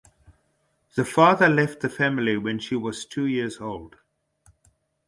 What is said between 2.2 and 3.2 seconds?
when she was